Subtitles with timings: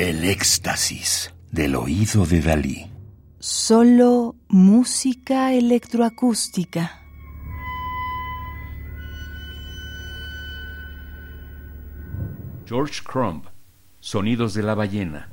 [0.00, 2.86] El éxtasis del oído de Dalí.
[3.40, 7.02] Solo música electroacústica.
[12.64, 13.46] George Crumb,
[13.98, 15.30] Sonidos de la ballena,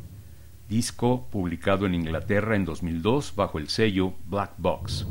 [0.67, 5.05] disco publicado en Inglaterra en 2002 bajo el sello Black Box.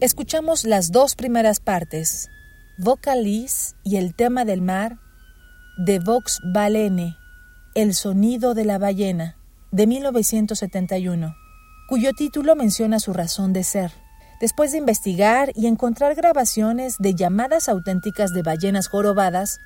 [0.00, 2.30] Escuchamos las dos primeras partes,
[2.78, 4.96] Vocalis y el tema del mar,
[5.76, 7.18] de Vox Balene,
[7.74, 9.36] El sonido de la ballena,
[9.72, 11.34] de 1971,
[11.86, 13.92] cuyo título menciona su razón de ser.
[14.40, 19.58] Después de investigar y encontrar grabaciones de llamadas auténticas de ballenas jorobadas,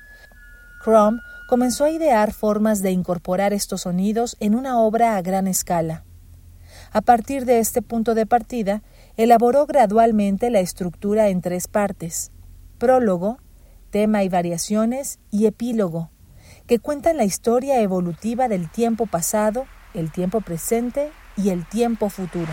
[0.83, 6.03] Crumb comenzó a idear formas de incorporar estos sonidos en una obra a gran escala.
[6.91, 8.83] A partir de este punto de partida,
[9.17, 12.31] elaboró gradualmente la estructura en tres partes,
[12.77, 13.37] prólogo,
[13.89, 16.11] tema y variaciones y epílogo,
[16.67, 22.51] que cuentan la historia evolutiva del tiempo pasado, el tiempo presente y el tiempo futuro.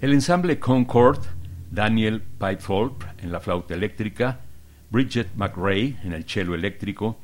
[0.00, 1.18] El ensamble Concord,
[1.70, 4.40] Daniel Pipefolk en la flauta eléctrica,
[4.88, 7.20] Bridget McRae en el cello eléctrico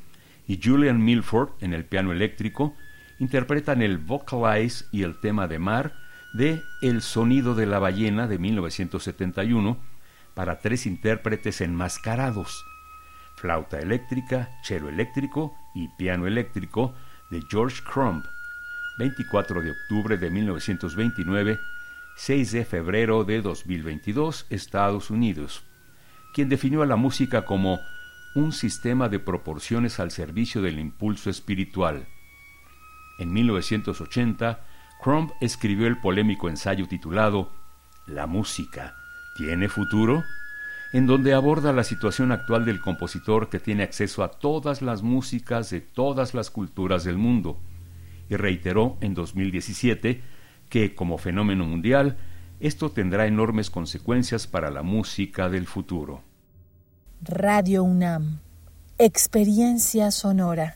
[0.46, 2.74] y Julian Milford en el piano eléctrico
[3.18, 5.94] interpretan el Vocalize y el tema de mar
[6.34, 9.78] de El sonido de la ballena de 1971
[10.34, 12.62] para tres intérpretes enmascarados,
[13.36, 16.94] flauta eléctrica, cello eléctrico y piano eléctrico
[17.30, 18.22] de George Crumb,
[18.98, 21.58] 24 de octubre de 1929
[22.18, 25.64] 6 de febrero de 2022, Estados Unidos,
[26.32, 27.78] quien definió a la música como
[28.34, 32.08] un sistema de proporciones al servicio del impulso espiritual.
[33.18, 34.60] En 1980,
[35.02, 37.52] Crumb escribió el polémico ensayo titulado
[38.06, 38.94] La música,
[39.36, 40.24] ¿tiene futuro?
[40.92, 45.68] en donde aborda la situación actual del compositor que tiene acceso a todas las músicas
[45.68, 47.60] de todas las culturas del mundo,
[48.30, 50.22] y reiteró en 2017
[50.68, 52.16] que, como fenómeno mundial,
[52.58, 56.22] esto tendrá enormes consecuencias para la música del futuro.
[57.22, 58.40] Radio UNAM.
[58.98, 60.74] Experiencia sonora.